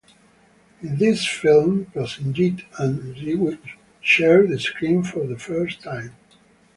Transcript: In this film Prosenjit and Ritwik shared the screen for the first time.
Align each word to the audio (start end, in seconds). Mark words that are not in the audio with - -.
In 0.81 0.97
this 0.97 1.27
film 1.27 1.85
Prosenjit 1.93 2.63
and 2.79 3.15
Ritwik 3.17 3.59
shared 4.01 4.49
the 4.49 4.59
screen 4.59 5.03
for 5.03 5.27
the 5.27 5.37
first 5.37 5.83
time. 5.83 6.15